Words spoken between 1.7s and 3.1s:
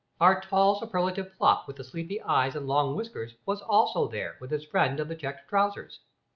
the sleepy eyes and long